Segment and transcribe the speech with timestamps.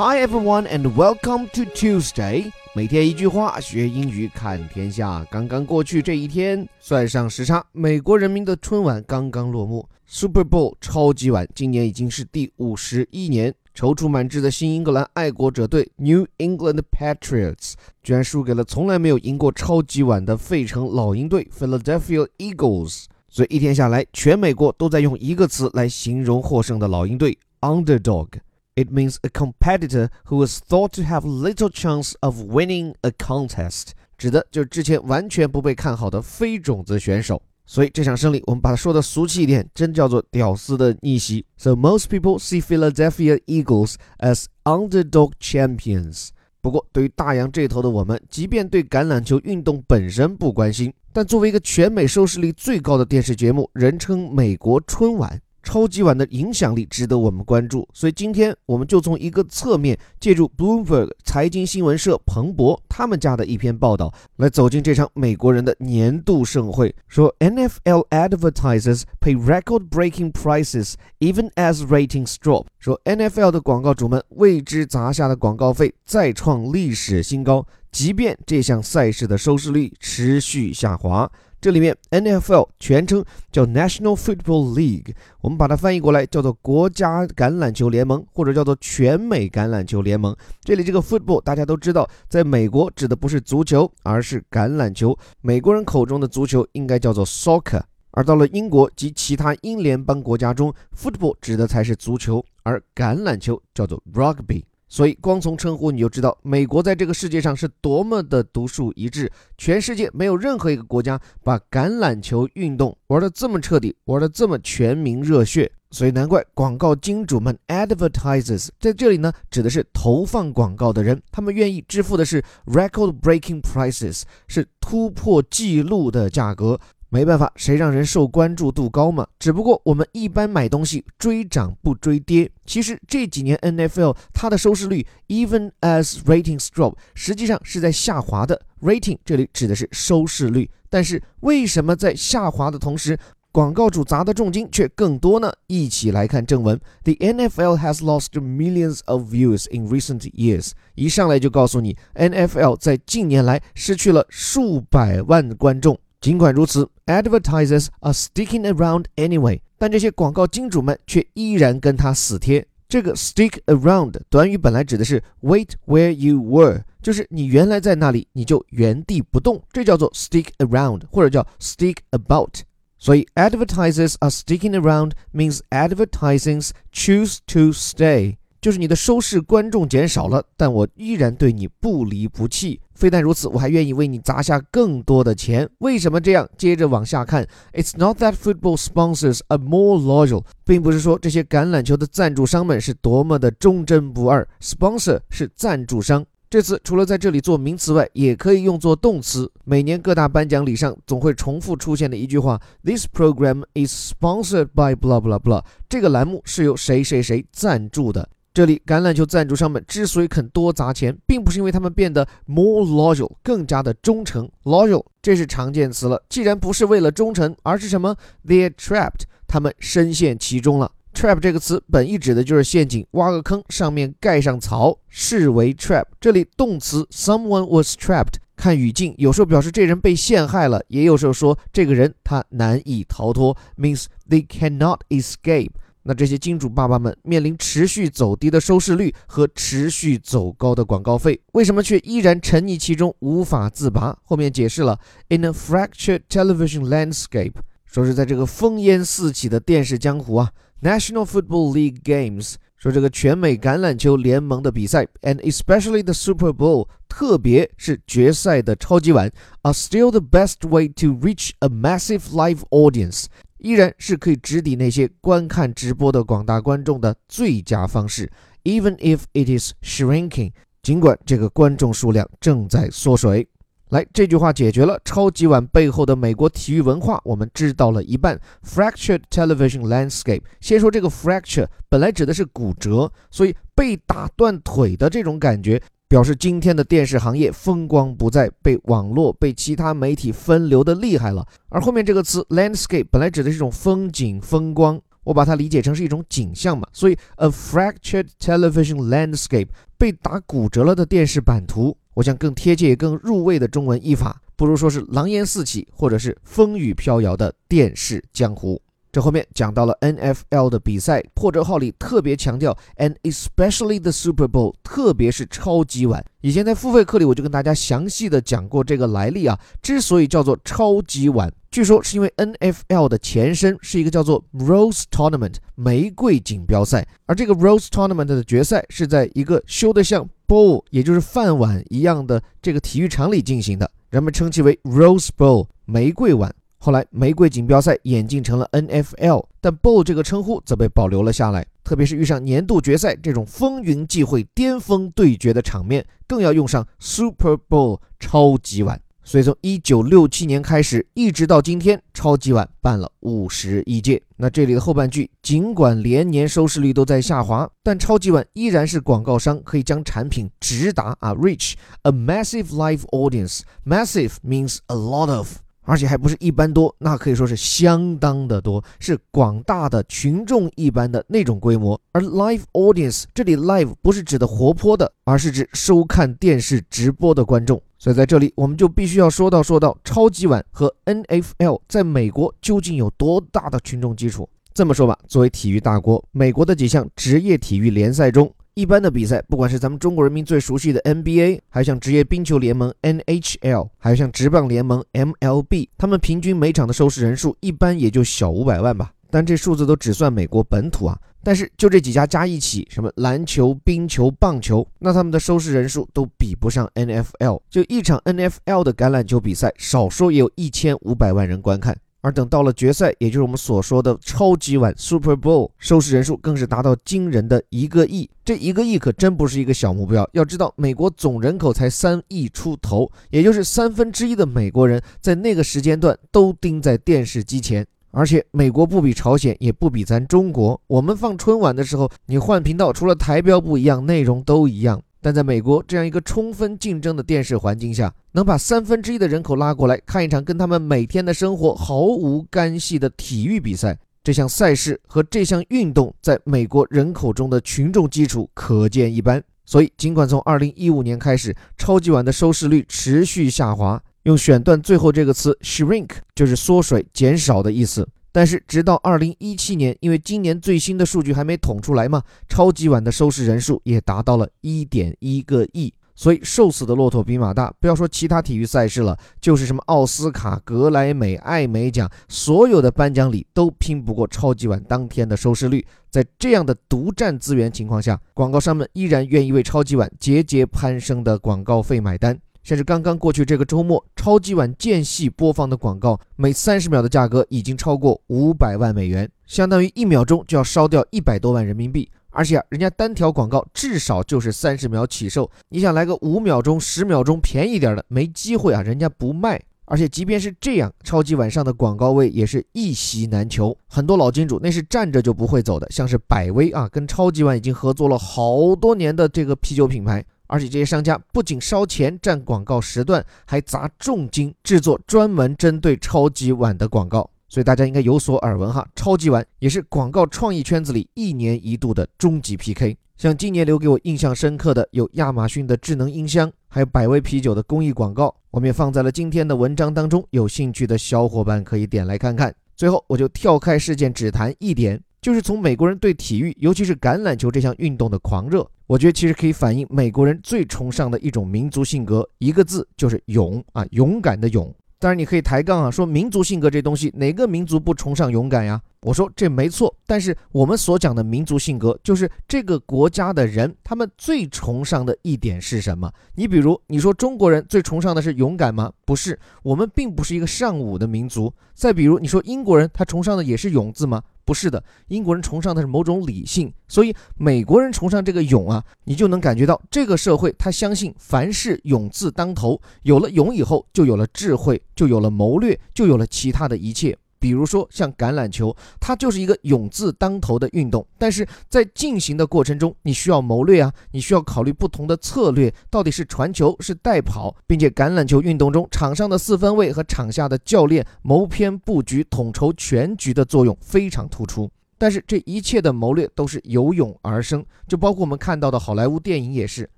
[0.00, 2.52] Hi everyone and welcome to Tuesday。
[2.72, 5.26] 每天一句话，学英语看天下。
[5.28, 9.88] 刚刚过去这一天，算上时差，美国人民的春晚刚刚落幕。
[10.06, 17.72] Super Bowl 超级碗今年已经是第五十一年，踌躇满志的新英格兰爱国者队 New England Patriots
[18.04, 23.06] 居然输给了从来没有赢过超级碗的费城老鹰队 Philadelphia Eagles。
[23.28, 28.28] 所以一天下来，全美国都在用一个词来形容获胜的老鹰队：underdog。
[28.78, 37.42] It means a competitor who was thought to have little chance of winning a contest，指的就是之前完全不被看好的非种子选手。
[37.66, 41.44] 所以这场胜利，我们把它说的俗气一点，真叫做屌丝的逆袭。
[41.56, 46.28] So most people see Philadelphia Eagles as underdog champions。
[46.60, 55.42] 不过对于大洋这头的我们，即便对橄榄球运动本身不关心，但作为一个全美收视率最高的电视节目，人称美国春晚。
[55.68, 66.96] 超级碗的影响力值得我们关注，所以今天我们就从一个侧面，借助 Bloomberg 财经新闻社彭博他们家的一篇报道，来走进这场美国人的年度盛会。
[67.06, 72.64] 说 NFL advertisers pay record-breaking prices even as ratings drop。
[72.78, 81.30] 说 NFL 的广告主们为之砸下的广告费再创历史新高，即便这项赛事的收视率持续下滑。
[81.60, 90.36] 这里面 NFL 全称叫 National Football League，我们把它翻译过来叫做国家橄榄球联盟，或者叫做全美橄榄球联盟。
[90.62, 95.18] 这里这个 football 大家都知道，在美国指的不是足球，而是橄榄球。
[95.40, 104.62] 美国人口中的足球应该叫做 soccer，而到了英国及其他英联邦国家中，football 指的才是足球，而橄榄球叫做 rugby。
[104.88, 109.30] 所以，光从称呼你就知道，美国在这个世界上是多么的独树一帜。
[109.56, 115.70] 全世界没有任何一个国家把橄榄球运动玩得这么彻底，玩得这么全民热血。
[115.90, 126.78] 所以，难怪广告金主们 （advertisers） 在这里呢，指的是投放广告的人，他们愿意支付的是 record-breaking prices，是突破记录的价格。
[127.10, 129.26] 没办法，谁让人受关注度高嘛？
[129.38, 132.50] 只不过我们一般买东西追涨不追跌。
[132.66, 138.60] 其实这几年 NFL 它的收视率 even as ratings drop，实际上是在下滑的。
[138.82, 143.18] rating 这里指的是收视率，但是为什么在下滑的同时，
[143.50, 145.50] 广告主砸的重金却更多呢？
[145.66, 150.72] 一起来看正文：The NFL has lost millions of views in recent years。
[150.94, 155.98] 一上来就告诉你，NFL 在近年来失去了数百万观众。
[156.21, 162.65] 尽管如此，advertisers are sticking around anyway，但这些广告金主们却依然跟他死贴。
[162.87, 172.61] 这个 stick around 短语本来指的是 wait where you were，就是你原来在那里，你就原地不动，这叫做 stick around，或者叫 stick about。
[172.99, 178.36] 所以 advertisers are sticking around means advertisings choose to stay。
[178.60, 182.80] 就是你的收视观众减少了，但我依然对你不离不弃。
[182.94, 185.68] 非但如此，我还愿意为你砸下更多的钱。
[185.78, 186.48] 为什么这样？
[186.56, 194.46] 接着往下看，It's not that football sponsors are more loyal，并不是说这些橄榄球的赞助商们是多么的忠贞不二。
[194.60, 199.48] Sponsor 是赞助商，这次除了在这里做名词外，也可以用作动词。
[199.62, 205.64] 每年各大颁奖礼上总会重复出现的一句话：This program is sponsored by blah blah blah。
[205.88, 208.28] 这个栏目是由谁谁谁赞助的。
[208.58, 214.50] 这里橄榄球赞助商们之所以肯多砸钱，并不是因为他们变得 more loyal 更加的忠诚。
[214.64, 220.90] loyal 这是常见词了，既然不是为了忠诚，而是什么？They're trapped，他们深陷其中了。
[221.14, 226.06] trap 这个词本意指的就是陷阱，挖个坑，上面盖上草，视为 trap。
[226.20, 235.70] 这里动词 someone was trapped，看语境，有时候表示这人被陷害了，也有时候说这个人他难以逃脱，means they cannot escape。
[236.08, 244.16] 那这些金主爸爸们面临持续走低的收视率和持续走高的广告费，为什么却依然沉溺其中无法自拔？
[244.24, 244.98] 后面解释了
[245.28, 247.52] ，in a fractured television landscape，
[247.84, 250.50] 说是在这个烽烟四起的电视江湖啊
[250.80, 259.30] ，National Football League games，说这个全美橄榄球联盟的比赛，and especially the Super Bowl，特别是决赛的超级碗
[259.60, 263.26] ，are still the best way to reach a massive live audience。
[263.58, 268.30] 依然是可以直抵那些观看直播的广大观众的最佳方式
[268.64, 270.52] ，even if it is shrinking。
[270.82, 273.46] 尽管这个观众数量正在缩水。
[273.90, 278.38] 来，这句话解决了超级碗背后的美国体育文化，我们知道了一半。
[278.62, 280.42] Fractured television landscape。
[280.60, 285.82] 先说这个 fracture，本来指的是骨折，所以被打断腿的这种感觉。
[286.08, 291.46] 表示今天的电视行业风光不再，被网络、被其他媒体分流的厉害了。
[291.68, 294.98] 而后面这个词 landscape 本来指的是一种风景、风光。
[295.24, 296.88] 我把它理解成是一种景象嘛。
[296.94, 299.68] 所以，a fractured television landscape
[299.98, 308.80] 被打骨折了的电视版图，我想更贴切、更入味的中文译法，不如说是狼烟四起，或者是风雨飘摇的电视江湖。
[309.10, 316.24] 这后面讲到了 NFL 的比赛，破折号里特别强调，and especially the Super Bowl，特别是超级碗。
[316.42, 319.58] 以前在付费课里我就跟大家详细的讲过这个来历啊。
[319.82, 336.54] 之所以叫做超级碗，据说是因为 NFL 的前身是一个叫做 Rose Tournament 玫瑰锦标赛，而这个 Rose Tournament 的决赛是在一个修得像 bowl，也就是饭碗一样的这个体育场里进行的，人们称其为 Rose Bowl 玫瑰碗。
[336.80, 341.66] 后来，玫瑰锦标赛演进成了 NFL，但 Bowl 这个称呼则被保留了下来。
[341.82, 349.00] 特别是遇上年度决赛这种风云际会、巅峰对决的场面，更要用上 Super Bowl 超级碗。
[349.24, 354.22] 所以，从1967年开始，一直到今天，超级碗办了五十一届。
[354.36, 363.60] 那这里的后半句，尽管连年收视率都在下滑，但超级碗依然是广告商可以将产品直达啊，reach a massive live audience。
[363.84, 365.56] Massive means a lot of。
[365.88, 371.98] 而且还不是一般多，那可以说是相当的多，是广大的群众一般的那种规模。
[372.12, 377.80] 而 live audience 这里 live 不是指的活泼的，而是指收看电视直播的观众。
[377.98, 384.46] 所以在这里我们就必须要说到说到超级碗和 NFL 在美国究竟有多大的群众基础。
[384.74, 388.52] 这么说吧，作为体育大国，美国的几项职业体育联赛中。
[388.78, 399.10] 一般的比赛，不管是咱们中国人民最熟悉的 NBA，还像职业冰球联盟 NHL，还有像职棒联盟 MLB，他们平均每场的收视人数一般也就小五百万吧。
[399.30, 401.18] 但这数字都只算美国本土啊。
[401.42, 407.60] 但是就这几家加一起，什么篮球、冰球、棒球，那他们的收视人数都比不上 NFL。
[407.68, 411.98] 就一场 NFL 的橄榄球比赛，少说也有一千五百万人观看。
[412.20, 418.28] 而等到了决赛，也就是我们所说的超级碗 Super Bowl，收视人数更是达到惊人的一个亿。
[418.44, 420.28] 这一个亿可真不是一个小目标。
[420.32, 427.86] 要知道，美国总人口才三亿出头，也就是三分之一的美国人在那个时间段都盯在电视机前。
[428.10, 430.80] 而且，美国不比朝鲜，也不比咱中国。
[430.86, 435.00] 我们放春晚的时候，你换频道，除了台标不一样，内容都一样。
[435.20, 449.42] 但在美国这样一个充分竞争的电视环境下，能把三分之一的人口拉过来看一场跟他们每天的生活毫无干系的体育比赛，这项赛事和这项运动在美国人口中的群众基础可见一斑。
[449.64, 458.08] 所以，尽管从2015年开始，超级碗的收视率持续下滑，用选段最后这个词 shrink 就是缩水、减少的意思。
[458.38, 465.92] 但是，直到二零一七年，因为今年最新的数据还没统出来嘛，超级碗的收视人数也达到了一点一个亿。
[466.14, 475.84] 所以，瘦死的骆驼比马大，不要说其他体育赛事了，就是什么奥斯卡、格莱美、艾美奖，所有的颁奖礼都拼不过超级碗当天的收视率。
[476.08, 482.38] 在这样的独占资源情况下，广告商们依然愿意为超级碗节节攀升的广告费买单。
[482.68, 492.10] 甚至刚刚过去这个周末，超级碗间隙播放的广告，每三十秒的价格已经超过五百万美元，相当于一秒钟就要烧掉一百多万人民币。
[492.28, 499.58] 而且啊，人家单条广告至少就是三十秒起售，你想来个五秒钟、十秒钟便宜点的，没机会啊，人家不卖。
[499.86, 510.22] 而且即便是这样，超级碗上的广告位也是一席难求，很多老金主那是站着就不会走的，像是百威啊，跟超级碗已经合作了好多年的这个啤酒品牌。
[510.48, 517.30] 而且这些商家不仅烧钱占广告时段，还砸重金制作专门针对超级碗的广告。
[517.48, 522.96] 所以大家应该有所耳闻哈，超级碗也是广告创意圈子里一年一度的终极 PK。
[523.16, 530.24] 像今年留给我印象深刻的有亚马逊的智能音箱，还有百威啤酒的公益广告，我们也放在了今天的文章当中。
[530.30, 532.54] 有兴趣的小伙伴可以点来看看。
[532.76, 538.64] 最后，我就跳开事件只谈一点，就是从美国人对体育，尤其是橄榄球这项运动的狂热。
[538.88, 544.74] 我觉得其实可以反映美国人最崇尚的一种民族性格，一个字就是勇啊，勇敢的勇。
[544.98, 548.80] 当然你可以抬杠啊，说民族性格这东西，哪个民族不崇尚勇敢呀？
[549.02, 556.10] 我说这没错，但是我们所讲的民族性格，就是这个国家的人他们最崇尚的一点是什么？
[556.34, 558.90] 你比如你说中国人最崇尚的是勇敢吗？
[559.04, 561.52] 不是，我们并不是一个尚武的民族。
[561.74, 564.22] 再比如你说英国人他崇尚的也是勇字吗？
[564.48, 577.14] 不是的，英国人崇尚的是某种理性，所以美国人崇尚这个勇啊，你就能感觉到这个社会他相信凡事勇字当头，有了勇以后就有了智慧，就有了谋略，就有了其他的一切。
[577.38, 594.70] 比如说像橄榄球，它就是一个勇字当头的运动，但是在进行的过程中，你需要谋略啊，你需要考虑不同的策略，到底是传球是带跑，并且橄榄球运动中场上的四分卫和场下的教练谋篇布局、统筹全局的作用非常突出。
[594.98, 599.88] 但是这一切的谋略都是由勇而生，就包括我们看到的好莱坞电影也是，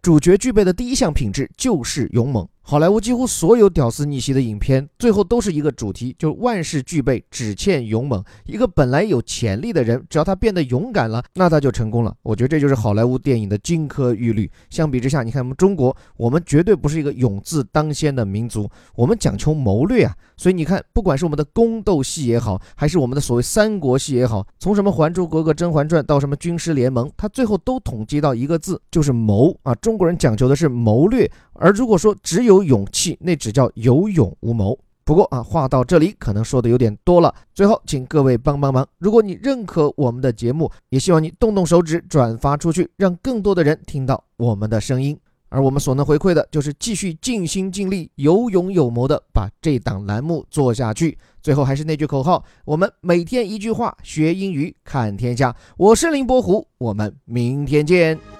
[0.00, 2.48] 主角具备的第一项品质就是勇猛。
[2.68, 8.20] 好莱坞几乎所有屌丝逆袭的影片，最后都是一个主题，就是万事俱备，只欠勇猛。
[8.44, 12.12] 一个本来有潜力的人，只要他变得勇敢了，那他就成功了。
[12.24, 14.50] 我觉得这就是好莱坞电影的金科玉律。
[14.68, 20.12] 相比之下，你看我们中国，我们绝对不是一个勇字当先的民族，我们讲求谋略啊。
[20.36, 29.72] 所以你看，不管是我们的宫斗戏也好，还是我们的所谓三国戏也好，从什么《还珠格格》《甄嬛传》到什么军师联盟，它最后都统计到一个字，就是谋啊。
[29.76, 31.30] 中国人讲求的是谋略。
[31.58, 34.78] 而如果说只有有勇气，那只叫有勇无谋。
[35.04, 37.32] 不过啊，话到这里可能说的有点多了。
[37.54, 45.16] 最后，请各位帮帮忙，如果你认可我们的节目，也希望你动动手指转发出去，让更多的人听到我们的声音。
[45.48, 51.16] 而我们所能回馈的，就是继续尽心尽力、有勇有谋的把这档栏目做下去。
[51.40, 55.54] 最后还是那句口号：我们每天一句话，学英语看天下。
[55.76, 58.35] 我是林伯虎，我们明天见。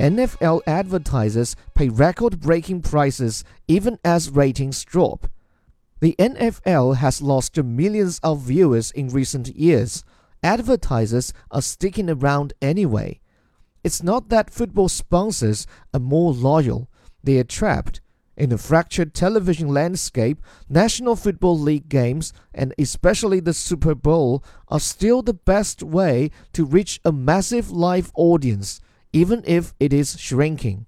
[0.00, 5.26] NFL advertisers pay record breaking prices even as ratings drop.
[6.00, 10.02] The NFL has lost millions of viewers in recent years.
[10.42, 13.20] Advertisers are sticking around anyway.
[13.84, 16.88] It's not that football sponsors are more loyal,
[17.22, 18.00] they are trapped.
[18.38, 20.40] In a fractured television landscape,
[20.70, 26.64] National Football League games, and especially the Super Bowl, are still the best way to
[26.64, 28.80] reach a massive live audience
[29.12, 30.86] even if it is shrinking.